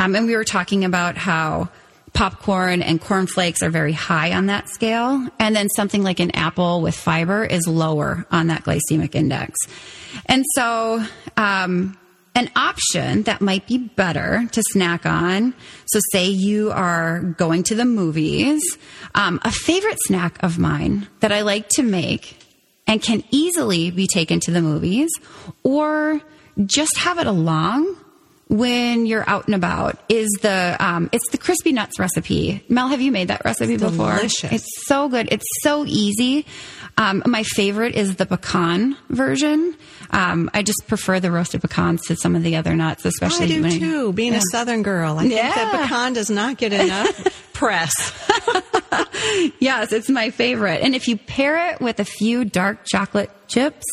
[0.00, 1.68] Um, and we were talking about how
[2.14, 5.28] popcorn and cornflakes are very high on that scale.
[5.38, 9.58] And then something like an apple with fiber is lower on that glycemic index.
[10.24, 11.04] And so,
[11.36, 11.98] um,
[12.34, 15.52] an option that might be better to snack on.
[15.84, 18.62] So, say you are going to the movies.
[19.14, 22.38] Um, a favorite snack of mine that I like to make
[22.86, 25.10] and can easily be taken to the movies,
[25.62, 26.22] or
[26.64, 27.96] just have it along
[28.50, 32.62] when you're out and about is the um, it's the crispy nuts recipe.
[32.68, 34.16] Mel, have you made that recipe It's before?
[34.16, 34.52] delicious.
[34.52, 35.28] It's so good.
[35.30, 36.44] It's so easy.
[36.98, 39.76] Um, my favorite is the pecan version.
[40.10, 43.48] Um, I just prefer the roasted pecans to some of the other nuts, especially I
[43.48, 44.12] do when too.
[44.12, 44.40] Being Yeah.
[44.40, 48.12] a Southern girl, I think that pecan does not get enough press.
[49.60, 50.82] Yes, it's my favorite.
[50.82, 53.84] And if you pair it with a few dark chocolate chips,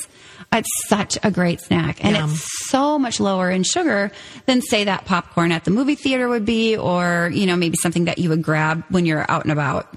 [0.53, 2.03] it's such a great snack.
[2.03, 2.31] And Yum.
[2.31, 4.11] it's so much lower in sugar
[4.45, 8.05] than say that popcorn at the movie theater would be or, you know, maybe something
[8.05, 9.93] that you would grab when you're out and about.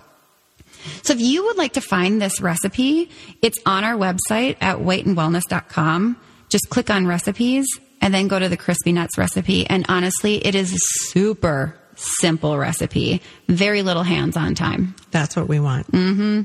[1.02, 3.10] So if you would like to find this recipe,
[3.42, 6.16] it's on our website at weightandwellness.com.
[6.48, 7.66] Just click on recipes
[8.00, 9.66] and then go to the crispy nuts recipe.
[9.66, 13.20] And honestly, it is a super simple recipe.
[13.46, 14.94] Very little hands-on time.
[15.10, 15.90] That's what we want.
[15.92, 16.42] Mm-hmm.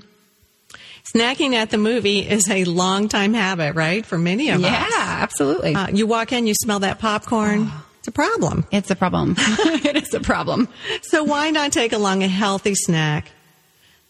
[1.14, 4.06] Snacking at the movie is a long time habit, right?
[4.06, 4.92] For many of Yeah, us.
[4.92, 5.76] Yeah, absolutely.
[5.76, 7.72] Uh, you walk in, you smell that popcorn.
[8.00, 8.66] It's a problem.
[8.72, 9.36] It's a problem.
[9.38, 10.68] it is a problem.
[11.04, 13.32] So why not take along a healthy snack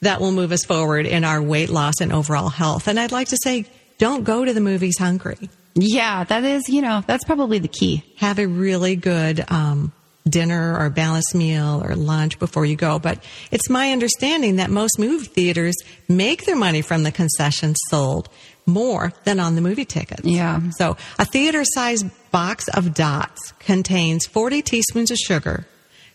[0.01, 2.88] that will move us forward in our weight loss and overall health?
[2.88, 3.65] And I'd like to say,
[3.97, 5.49] don't go to the movies hungry.
[5.75, 8.03] Yeah, that is, you know, that's probably the key.
[8.17, 9.91] Have a really good um,
[10.27, 12.99] dinner or balanced meal or lunch before you go.
[12.99, 15.75] But it's my understanding that most movie theaters
[16.07, 18.29] make their money from the concessions sold
[18.65, 20.23] more than on the movie tickets.
[20.23, 20.61] Yeah.
[20.77, 25.67] So a theater sized box of dots contains 40 teaspoons of sugar.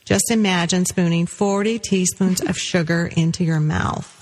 [0.04, 4.19] Just imagine spooning 40 teaspoons of sugar into your mouth.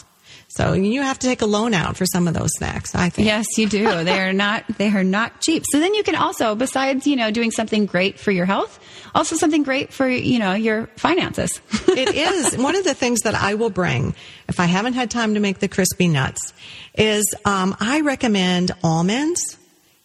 [0.58, 3.26] So you have to take a loan out for some of those snacks, I think.
[3.26, 3.84] Yes, you do.
[4.02, 5.62] They are not they are not cheap.
[5.70, 8.80] So then you can also besides, you know, doing something great for your health,
[9.14, 11.60] also something great for, you know, your finances.
[11.86, 14.16] it is one of the things that I will bring
[14.48, 16.52] if I haven't had time to make the crispy nuts.
[16.94, 19.56] Is um, I recommend almonds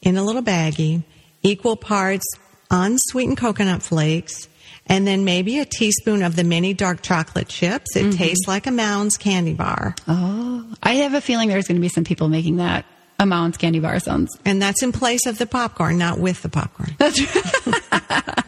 [0.04, 1.02] in a little baggie,
[1.42, 2.28] equal parts
[2.70, 4.48] unsweetened coconut flakes,
[4.88, 7.96] and then maybe a teaspoon of the mini dark chocolate chips.
[7.96, 11.82] It tastes like a Mounds candy bar, oh, I have a feeling there's going to
[11.82, 12.86] be some people making that
[13.20, 14.38] a Mounds candy bar sounds.
[14.44, 16.96] and that's in place of the popcorn, not with the popcorn.
[16.98, 18.34] That's right.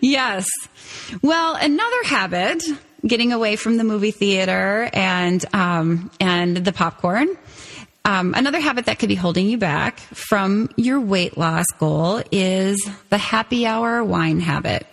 [0.00, 0.46] Yes.
[1.22, 2.62] Well, another habit,
[3.06, 7.28] getting away from the movie theater and um, and the popcorn.
[8.04, 12.78] Um, another habit that could be holding you back from your weight loss goal is
[13.10, 14.86] the happy hour wine habit.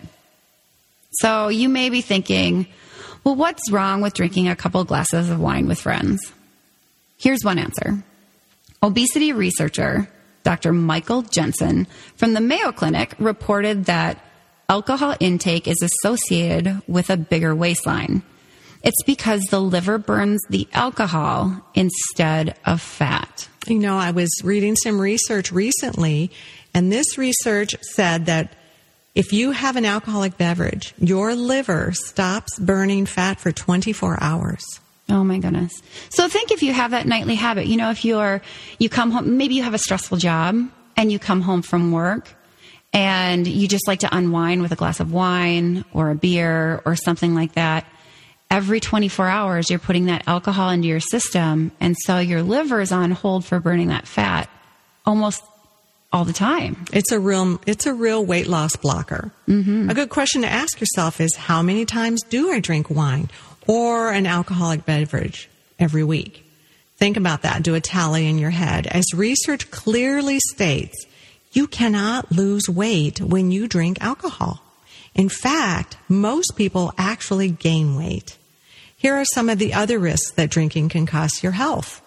[1.20, 2.66] So you may be thinking,
[3.24, 6.32] well, what's wrong with drinking a couple glasses of wine with friends?
[7.18, 8.02] Here's one answer.
[8.82, 10.08] Obesity researcher
[10.46, 10.72] Dr.
[10.72, 14.24] Michael Jensen from the Mayo Clinic reported that
[14.68, 18.22] alcohol intake is associated with a bigger waistline.
[18.84, 23.48] It's because the liver burns the alcohol instead of fat.
[23.66, 26.30] You know, I was reading some research recently,
[26.72, 28.54] and this research said that
[29.16, 34.62] if you have an alcoholic beverage, your liver stops burning fat for 24 hours.
[35.08, 35.72] Oh my goodness.
[36.10, 38.42] So think if you have that nightly habit, you know, if you're,
[38.78, 40.56] you come home, maybe you have a stressful job
[40.98, 42.28] and you come home from work
[42.92, 46.94] and you just like to unwind with a glass of wine or a beer or
[46.94, 47.86] something like that.
[48.50, 51.72] Every 24 hours, you're putting that alcohol into your system.
[51.80, 54.50] And so your liver is on hold for burning that fat
[55.06, 55.42] almost
[56.16, 56.86] all the time.
[56.94, 59.30] It's a real, it's a real weight loss blocker.
[59.46, 59.90] Mm-hmm.
[59.90, 63.28] A good question to ask yourself is how many times do I drink wine
[63.66, 66.42] or an alcoholic beverage every week?
[66.96, 67.62] Think about that.
[67.62, 68.86] Do a tally in your head.
[68.86, 71.04] As research clearly states,
[71.52, 74.62] you cannot lose weight when you drink alcohol.
[75.14, 78.38] In fact, most people actually gain weight.
[78.96, 82.00] Here are some of the other risks that drinking can cost your health.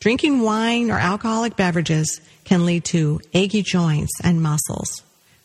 [0.00, 5.02] Drinking wine or alcoholic beverages can lead to achy joints and muscles,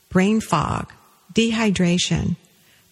[0.10, 0.94] brain fog,
[1.34, 2.38] dehydration,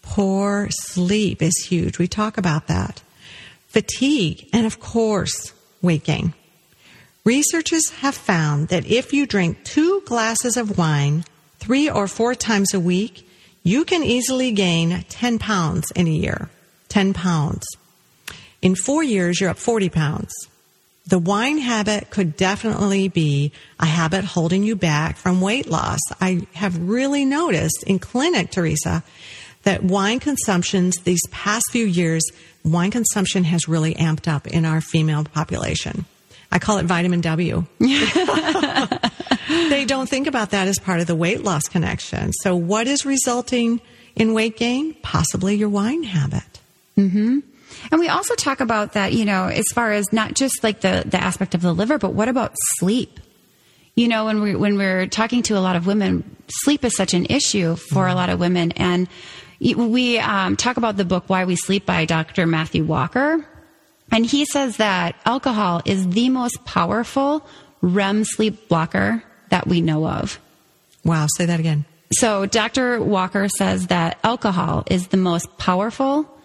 [0.01, 1.97] poor sleep is huge.
[1.97, 3.01] We talk about that.
[3.67, 6.33] Fatigue, and of course, weight gain.
[7.23, 11.23] Researchers have found that if you drink two glasses of wine
[11.59, 13.29] three or four times a week,
[13.61, 16.49] you can easily gain 10 pounds in a year.
[16.87, 17.65] 10 pounds.
[18.61, 20.31] In four years, you're up 40 pounds.
[21.09, 25.97] The wine habit could definitely be a habit holding you back from weight loss.
[26.21, 29.03] I have really noticed in clinic, Teresa,
[29.63, 32.21] that wine consumptions these past few years,
[32.63, 36.05] wine consumption has really amped up in our female population.
[36.51, 37.65] I call it vitamin W.
[37.79, 37.89] they
[39.85, 42.33] don't think about that as part of the weight loss connection.
[42.33, 43.81] So what is resulting
[44.15, 44.93] in weight gain?
[45.01, 46.59] Possibly your wine habit.
[46.95, 47.39] Mm-hmm.
[47.91, 51.03] And we also talk about that, you know, as far as not just like the,
[51.05, 53.19] the aspect of the liver, but what about sleep?
[53.95, 57.13] You know, when we when we're talking to a lot of women, sleep is such
[57.13, 59.09] an issue for a lot of women, and
[59.59, 62.47] we um, talk about the book "Why We Sleep" by Dr.
[62.47, 63.45] Matthew Walker,
[64.09, 67.45] and he says that alcohol is the most powerful
[67.81, 70.39] REM sleep blocker that we know of.
[71.03, 71.83] Wow, say that again.
[72.13, 73.01] So, Dr.
[73.01, 76.38] Walker says that alcohol is the most powerful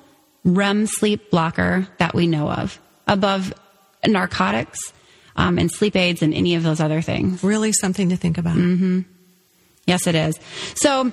[0.44, 3.52] REM sleep blocker that we know of, above
[4.06, 4.78] narcotics
[5.36, 7.42] um, and sleep aids and any of those other things.
[7.42, 8.56] Really something to think about.
[8.56, 9.00] Mm-hmm.
[9.86, 10.38] Yes, it is.
[10.76, 11.12] So,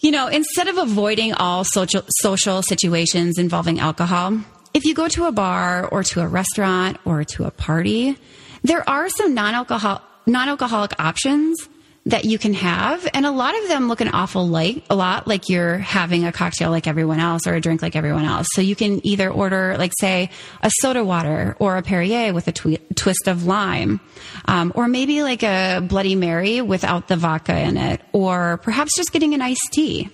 [0.00, 4.40] you know, instead of avoiding all social, social situations involving alcohol,
[4.74, 8.16] if you go to a bar or to a restaurant or to a party,
[8.62, 11.68] there are some non-alcohol, non-alcoholic options
[12.06, 13.08] that you can have.
[13.14, 16.32] And a lot of them look an awful like a lot like you're having a
[16.32, 18.46] cocktail like everyone else or a drink like everyone else.
[18.52, 20.30] So you can either order, like say,
[20.62, 24.00] a soda water or a Perrier with a twi- twist of lime,
[24.44, 29.12] um, or maybe like a Bloody Mary without the vodka in it, or perhaps just
[29.12, 30.10] getting an iced tea.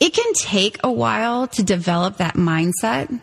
[0.00, 3.20] It can take a while to develop that mindset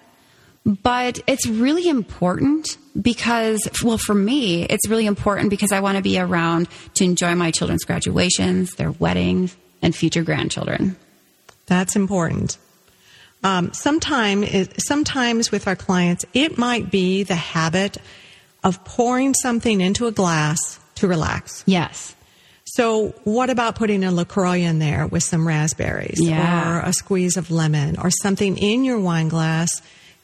[0.65, 6.03] but it's really important because, well, for me, it's really important because I want to
[6.03, 10.97] be around to enjoy my children's graduations, their weddings, and future grandchildren.
[11.67, 12.57] That's important.
[13.43, 14.43] Um, sometime,
[14.77, 17.97] sometimes with our clients, it might be the habit
[18.63, 21.63] of pouring something into a glass to relax.
[21.67, 22.15] Yes.
[22.63, 26.79] So, what about putting a LaCroix in there with some raspberries yeah.
[26.79, 29.69] or a squeeze of lemon or something in your wine glass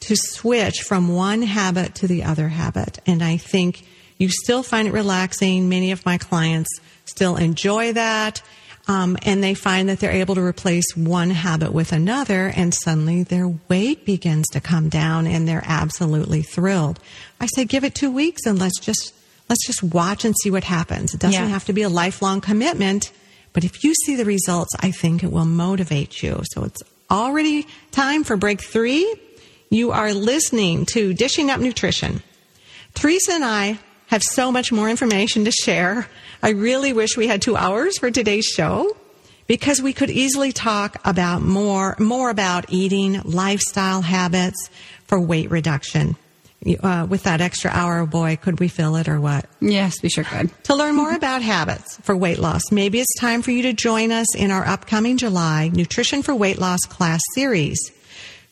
[0.01, 2.99] to switch from one habit to the other habit.
[3.05, 3.85] And I think
[4.17, 5.69] you still find it relaxing.
[5.69, 6.69] Many of my clients
[7.05, 8.41] still enjoy that.
[8.87, 13.21] Um, and they find that they're able to replace one habit with another, and suddenly
[13.21, 16.99] their weight begins to come down, and they're absolutely thrilled.
[17.39, 19.13] I say, give it two weeks, and let's just
[19.49, 21.13] let's just watch and see what happens.
[21.13, 21.47] It doesn't Yeah.
[21.49, 23.11] have to be a lifelong commitment,
[23.53, 26.41] but if you see the results, I think it will motivate you.
[26.53, 29.13] So it's already time for break three.
[29.73, 32.21] You are listening to Dishing Up Nutrition.
[32.93, 36.09] Teresa and I have so much more information to share.
[36.43, 38.97] I really wish we had two hours for today's show
[39.47, 44.69] because we could easily talk about more, more about eating, lifestyle habits
[45.05, 46.17] for weight reduction.
[46.83, 49.45] Uh, with that extra hour, boy, could we fill it or what?
[49.61, 50.51] Yes, we sure could.
[50.65, 54.11] To learn more about habits for weight loss, maybe it's time for you to join
[54.11, 57.79] us in our upcoming July Nutrition for Weight Loss class series.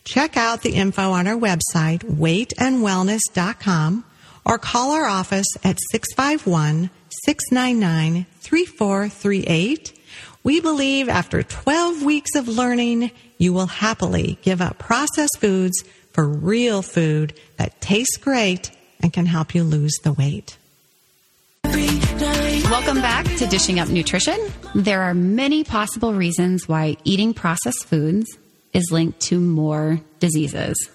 [0.10, 4.06] Check out the info on our website, weightandwellness.com,
[4.44, 6.90] or call our office at 651
[7.26, 10.00] 699 3438.
[10.44, 16.28] We believe after 12 weeks of learning, you will happily give up processed foods for
[16.28, 18.72] real food that tastes great
[19.04, 20.58] and can help you lose the weight.
[21.64, 24.40] Welcome back to Dishing Up Nutrition.
[24.74, 28.40] There are many possible reasons why eating processed foods
[28.74, 30.90] is linked to more diseases.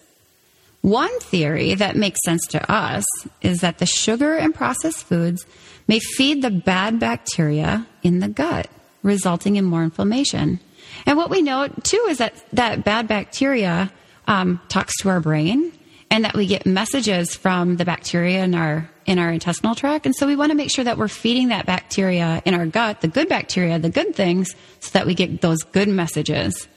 [0.82, 3.06] One theory that makes sense to us
[3.40, 5.46] is that the sugar in processed foods
[5.88, 8.68] may feed the bad bacteria in the gut,
[9.02, 10.60] resulting in more inflammation.
[11.06, 13.90] And what we know too is that that bad bacteria
[14.26, 15.72] um, talks to our brain,
[16.10, 20.06] and that we get messages from the bacteria in our in our intestinal tract.
[20.06, 23.00] And so we want to make sure that we're feeding that bacteria in our gut,
[23.00, 26.68] the good bacteria, the good things, so that we get those good messages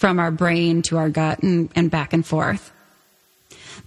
[0.00, 2.72] from our brain to our gut and, and back and forth.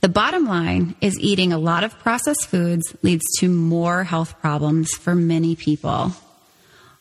[0.01, 4.91] The bottom line is eating a lot of processed foods leads to more health problems
[4.91, 6.11] for many people.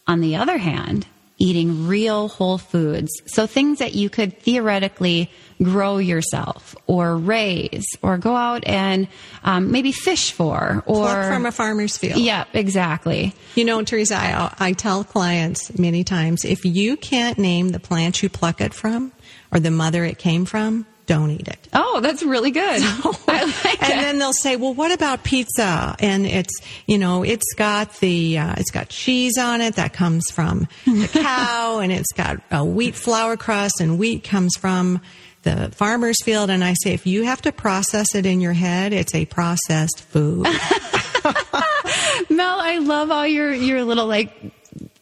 [0.07, 1.07] On the other hand,
[1.43, 3.11] eating real whole foods.
[3.27, 5.31] So things that you could theoretically
[5.63, 9.09] grow yourself or raise or go out and
[9.45, 12.19] um, maybe fish for or Pluck from a farmer's field.
[12.21, 13.35] yeah, exactly.
[13.55, 18.23] You know, Teresa, I, I tell clients many times if you can't name the plant
[18.23, 19.13] you pluck it from
[19.53, 21.69] or the mother it came from, don't eat it.
[21.73, 22.63] Oh, that's really good.
[22.63, 24.03] I like and it.
[24.03, 28.55] then they'll say, "Well, what about pizza?" And it's you know, it's got the uh,
[28.59, 32.95] it's got cheese on it that comes from the cow, and it's got a wheat
[32.95, 35.01] flour crust, and wheat comes from
[35.43, 36.51] the farmer's field.
[36.51, 40.01] And I say, if you have to process it in your head, it's a processed
[40.03, 40.47] food.
[42.31, 44.33] Mel, I love all your your little like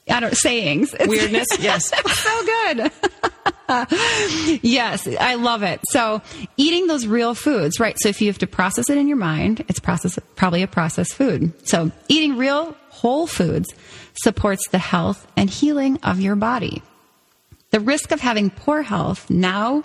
[0.08, 0.94] I don't sayings.
[0.98, 1.88] Weirdness, yes.
[1.88, 2.90] so good.
[4.62, 5.80] yes, I love it.
[5.90, 6.22] So
[6.56, 7.96] eating those real foods, right?
[8.00, 11.14] So if you have to process it in your mind, it's process probably a processed
[11.14, 11.52] food.
[11.68, 13.72] So eating real whole foods
[14.14, 16.82] supports the health and healing of your body.
[17.70, 19.84] The risk of having poor health now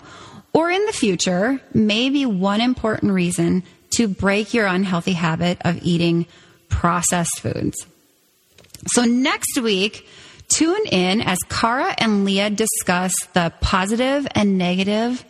[0.52, 3.62] or in the future may be one important reason
[3.96, 6.26] to break your unhealthy habit of eating
[6.68, 7.86] processed foods.
[8.88, 10.06] So next week,
[10.48, 15.24] tune in as Kara and Leah discuss the positive and negative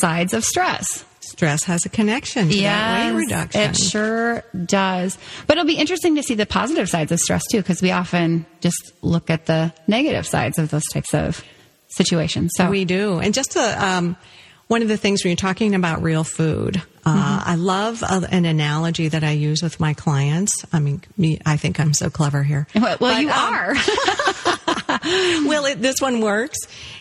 [0.00, 1.04] sides of stress.
[1.20, 3.60] Stress has a connection to that weight reduction.
[3.60, 5.18] It sure does.
[5.46, 8.46] But it'll be interesting to see the positive sides of stress too, because we often
[8.60, 11.44] just look at the negative sides of those types of
[11.88, 12.52] situations.
[12.56, 13.18] So We do.
[13.18, 14.16] And just to, um,
[14.68, 17.50] one of the things when you're talking about real food, uh, Mm-hmm.
[17.50, 20.64] I love uh, an analogy that I use with my clients.
[20.72, 22.66] I mean, me, I think I'm so clever here.
[22.74, 23.74] well, But, you um, are.
[25.48, 26.58] well, it, this one works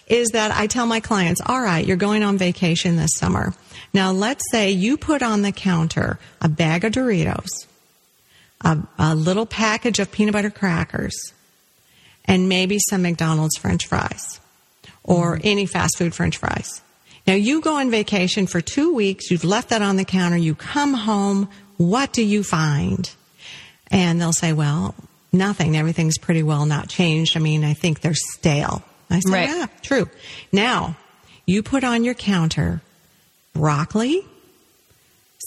[0.07, 3.55] is that I tell my clients, all right, you're going on vacation this summer.
[3.93, 7.49] Now, let's say you put on the counter a bag of Doritos,
[8.61, 11.15] a, a little package of peanut butter crackers,
[12.25, 14.39] and maybe some McDonald's french fries
[15.03, 16.81] or any fast food french fries.
[17.27, 20.53] Now, you go on vacation for two weeks, you've left that on the counter, you
[20.53, 23.09] come home, what do you find?
[23.89, 24.95] And they'll say, well,
[25.31, 25.75] nothing.
[25.77, 27.35] Everything's pretty well not changed.
[27.35, 28.83] I mean, I think they're stale.
[29.09, 29.49] I say, Right.
[29.49, 30.09] yeah, true.
[30.51, 30.95] Now,
[31.45, 32.81] you put on your counter
[33.53, 34.25] broccoli,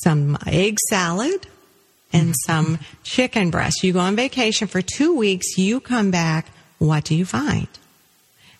[0.03, 1.47] some egg salad,
[2.13, 2.33] and mm-hmm.
[2.47, 3.83] some chicken breast.
[3.83, 6.47] You go on vacation for two weeks, you come back,
[6.79, 7.69] what do you find?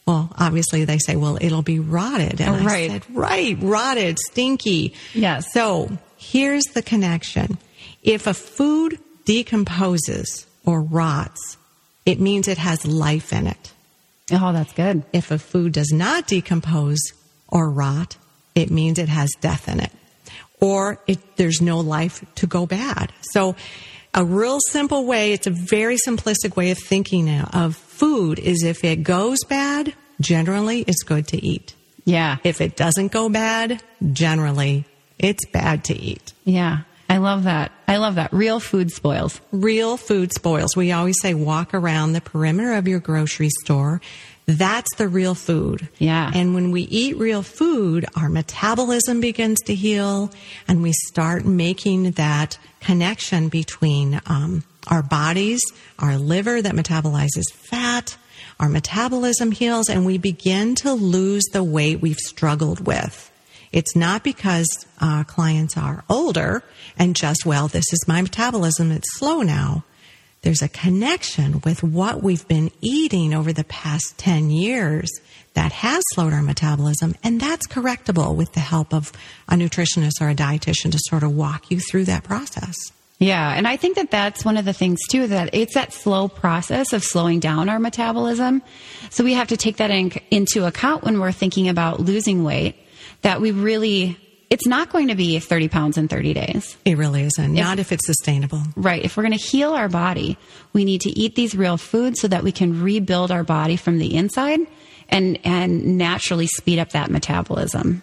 [0.09, 2.41] Well, obviously they say, well, it'll be rotted.
[2.41, 2.91] And I Right.
[2.91, 4.95] said, right, rotted, stinky.
[5.15, 5.53] Yes.
[5.53, 7.59] So here's the connection.
[8.03, 11.59] If a food decomposes or rots,
[12.07, 13.73] it means it has life in it.
[14.33, 15.03] oh, that's good.
[15.13, 16.99] If a food does not decompose
[17.49, 18.17] or rot,
[18.55, 19.93] it means it has death in it.
[20.61, 23.13] Or it, there's no life to go bad.
[23.33, 23.57] So
[24.15, 28.63] a real simple way, it's a very simplistic way of thinking now of food is
[28.63, 31.75] if it goes bad, generally it's good to eat.
[32.05, 32.39] Yeah.
[32.45, 33.83] If it doesn't go bad,
[34.13, 34.85] generally
[35.19, 36.33] it's bad to eat.
[36.45, 36.81] Yeah.
[37.11, 37.73] I love that.
[37.87, 38.33] I love that.
[38.33, 39.41] Real food spoils.
[39.51, 40.77] Real food spoils.
[40.77, 44.01] We always say walk around the perimeter of your grocery store.
[44.47, 45.89] That's the real food.
[45.99, 46.31] Yeah.
[46.35, 50.31] And when we eat real food, our metabolism begins to heal
[50.67, 55.61] and we start making that connection between um, our bodies,
[55.99, 58.17] our liver that metabolizes fat,
[58.61, 63.31] our metabolism heals, and we begin to lose the weight we've struggled with.
[63.71, 64.67] It's not because
[65.01, 66.63] uh, clients are older
[66.99, 69.85] and just, well, this is my metabolism, it's slow now.
[70.43, 75.11] There's a connection with what we've been eating over the past 10 years
[75.55, 79.13] that has slowed our metabolism, and that's correctable with the help of
[79.49, 82.77] a nutritionist or a dietitian to sort of walk you through that process.
[83.19, 86.29] Yeah, and I think that that's one of the things too that it's that slow
[86.29, 88.63] process of slowing down our metabolism.
[89.11, 92.77] So we have to take that in, into account when we're thinking about losing weight.
[93.23, 94.17] That we really,
[94.51, 96.77] it's not going to be 30 pounds in 30 days.
[96.85, 97.53] It really isn't.
[97.53, 98.63] Not if it's sustainable.
[98.77, 99.05] Right.
[99.05, 100.39] If we're going to heal our body,
[100.73, 103.99] we need to eat these real foods so that we can rebuild our body from
[103.99, 104.61] the inside
[105.09, 108.03] and, and naturally speed up that metabolism.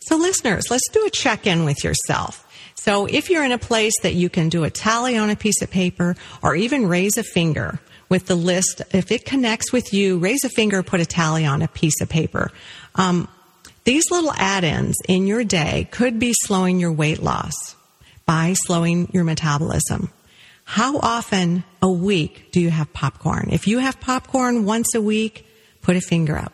[0.00, 2.43] So, listeners, let's do a check in with yourself.
[2.74, 5.62] So, if you're in a place that you can do a tally on a piece
[5.62, 10.18] of paper or even raise a finger with the list, if it connects with you,
[10.18, 12.50] raise a finger, put a tally on a piece of paper.
[12.94, 13.28] Um,
[13.84, 17.54] these little add ins in your day could be slowing your weight loss
[18.26, 20.10] by slowing your metabolism.
[20.64, 23.50] How often a week do you have popcorn?
[23.52, 25.46] If you have popcorn once a week,
[25.82, 26.52] put a finger up.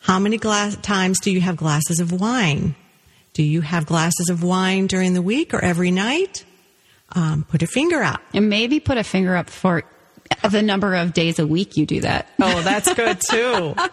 [0.00, 2.74] How many glass, times do you have glasses of wine?
[3.38, 6.44] Do you have glasses of wine during the week or every night?
[7.12, 8.20] Um, put a finger up.
[8.34, 9.84] And maybe put a finger up for
[10.50, 12.28] The number of days a week you do that.
[12.42, 13.74] Oh, that's good too.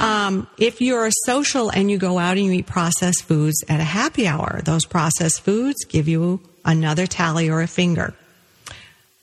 [0.00, 3.80] Um, if you're a social and you go out and you eat processed foods at
[3.80, 8.14] a happy hour, those processed foods give you another tally or a finger.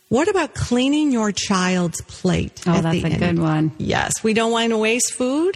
[0.10, 2.62] What about cleaning your child's plate?
[2.68, 3.20] Oh, at that's the a end?
[3.20, 3.72] good one.
[3.78, 5.56] Yes, we don't want to waste food,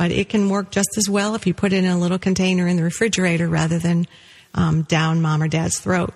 [0.00, 2.66] but it can work just as well if you put it in a little container
[2.66, 4.06] in the refrigerator rather than
[4.54, 6.14] um, down mom or dad's throat.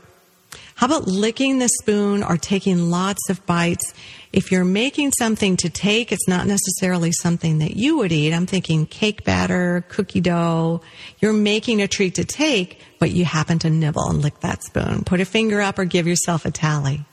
[0.74, 3.92] How about licking the spoon or taking lots of bites?
[4.32, 8.32] If you're making something to take, it's not necessarily something that you would eat.
[8.32, 10.80] I'm thinking cake batter, cookie dough.
[11.18, 15.04] You're making a treat to take, but you happen to nibble and lick that spoon.
[15.04, 17.04] Put a finger up or give yourself a tally.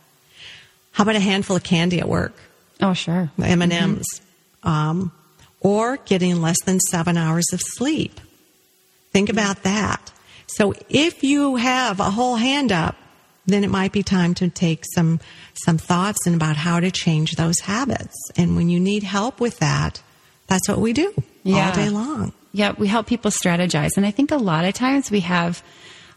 [0.93, 2.33] How about a handful of candy at work?
[2.79, 3.29] Oh, sure.
[3.43, 4.21] M and M's,
[4.63, 5.11] um,
[5.61, 8.19] or getting less than seven hours of sleep.
[9.11, 10.11] Think about that.
[10.47, 12.95] So if you have a whole hand up,
[13.45, 15.19] then it might be time to take some
[15.65, 18.15] some thoughts and about how to change those habits.
[18.37, 20.01] And when you need help with that,
[20.47, 21.69] that's what we do Yeah.
[21.69, 22.33] all day long.
[22.53, 23.91] Yeah, we help people strategize.
[23.97, 25.63] And I think a lot of times we have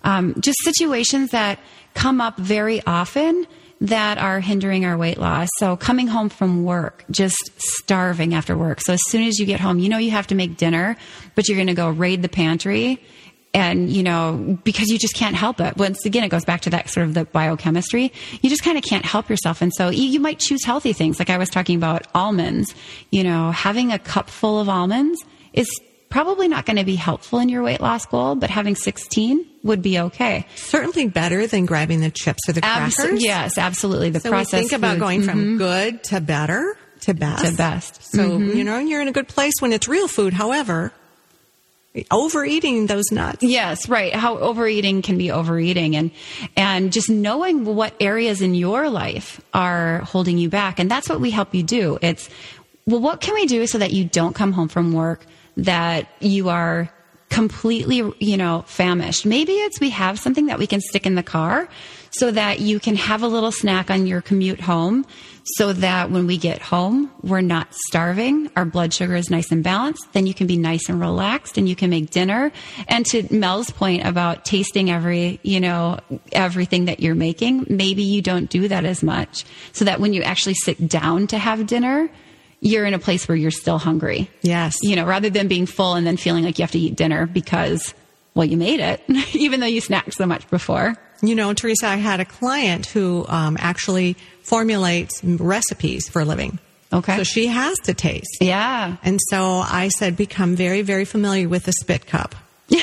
[0.02, 1.58] um, just situations that
[1.94, 3.46] come up very often
[3.80, 5.48] that are hindering our weight loss.
[5.58, 8.80] So coming home from work, just starving after work.
[8.80, 10.96] So as soon as you get home, you know you have to make dinner,
[11.34, 13.02] but you're going to go raid the pantry.
[13.52, 15.76] And, you know, because you just can't help it.
[15.76, 18.12] Once again, it goes back to that sort of the biochemistry.
[18.40, 19.62] You just kind of can't help yourself.
[19.62, 21.20] And so you, you might choose healthy things.
[21.20, 22.74] Like I was talking about almonds,
[23.10, 25.68] you know, having a cup full of almonds is
[26.14, 29.82] probably not going to be helpful in your weight loss goal, but having 16 would
[29.82, 30.46] be okay.
[30.54, 33.24] Certainly better than grabbing the chips or the Abs- crackers.
[33.24, 34.10] yes, absolutely.
[34.10, 34.22] The process.
[34.22, 35.56] So we process think about going from mm-hmm.
[35.58, 37.44] good to better to best.
[37.44, 38.12] To best.
[38.12, 38.56] So, mm-hmm.
[38.56, 40.32] you know, you're in a good place when it's real food.
[40.32, 40.92] However,
[42.12, 43.42] overeating those nuts.
[43.42, 44.14] Yes, right.
[44.14, 46.12] How overeating can be overeating and
[46.56, 50.78] and just knowing what areas in your life are holding you back.
[50.78, 51.98] And that's what we help you do.
[52.02, 52.30] It's
[52.86, 55.26] well, what can we do so that you don't come home from work
[55.56, 56.90] that you are
[57.34, 59.26] completely, you know, famished.
[59.26, 61.68] Maybe it's we have something that we can stick in the car
[62.10, 65.04] so that you can have a little snack on your commute home
[65.56, 68.50] so that when we get home, we're not starving.
[68.54, 70.12] Our blood sugar is nice and balanced.
[70.12, 72.52] Then you can be nice and relaxed and you can make dinner.
[72.86, 75.98] And to Mel's point about tasting every, you know,
[76.30, 80.22] everything that you're making, maybe you don't do that as much so that when you
[80.22, 82.08] actually sit down to have dinner,
[82.64, 84.30] you're in a place where you're still hungry.
[84.40, 84.78] Yes.
[84.82, 87.26] You know, rather than being full and then feeling like you have to eat dinner
[87.26, 87.94] because,
[88.34, 89.02] well, you made it,
[89.34, 90.96] even though you snacked so much before.
[91.22, 96.58] You know, Teresa, I had a client who um, actually formulates recipes for a living.
[96.90, 97.18] Okay.
[97.18, 98.38] So she has to taste.
[98.40, 98.96] Yeah.
[99.02, 102.34] And so I said, become very, very familiar with the spit cup.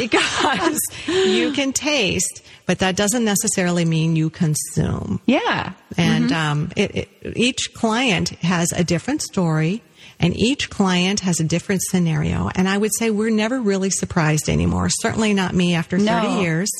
[0.00, 5.20] because you can taste, but that doesn't necessarily mean you consume.
[5.26, 5.72] Yeah.
[5.96, 9.82] And um, it, it, each client has a different story,
[10.18, 12.50] and each client has a different scenario.
[12.54, 14.88] And I would say we're never really surprised anymore.
[14.90, 16.40] Certainly not me after 30 No.
[16.40, 16.70] years.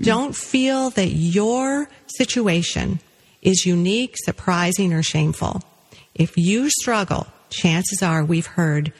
[0.00, 3.00] Don't feel that your situation
[3.40, 5.62] is unique, surprising, or shameful.
[6.14, 8.92] If you struggle, chances are we've heard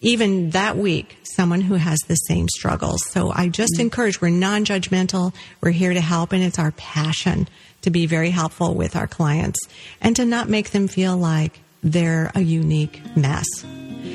[0.00, 3.00] even that week someone who has the same struggles.
[3.10, 3.82] So I just mm-hmm.
[3.82, 5.34] encourage we're non-judgmental.
[5.60, 7.48] We're here to help and it's our passion
[7.82, 9.60] to be very helpful with our clients
[10.00, 13.46] and to not make them feel like they're a unique mess.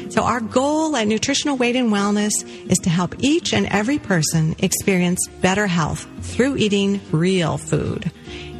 [0.10, 2.32] So our goal at Nutritional Weight and Wellness
[2.70, 8.12] is to help each and every person experience better health through eating real food.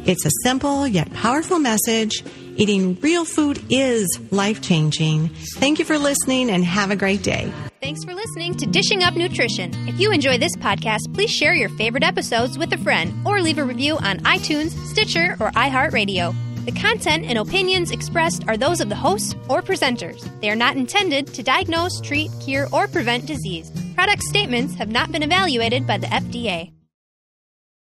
[0.06, 2.24] It's a simple yet powerful message.
[2.56, 5.30] Eating real food is life changing.
[5.56, 7.52] Thank you for listening and have a great day.
[7.80, 9.72] Thanks for listening to Dishing Up Nutrition.
[9.88, 13.58] If you enjoy this podcast, please share your favorite episodes with a friend or leave
[13.58, 16.34] a review on iTunes, Stitcher, or iHeartRadio.
[16.64, 20.28] The content and opinions expressed are those of the hosts or presenters.
[20.40, 23.72] They are not intended to diagnose, treat, cure, or prevent disease.
[23.94, 26.70] Product statements have not been evaluated by the FDA.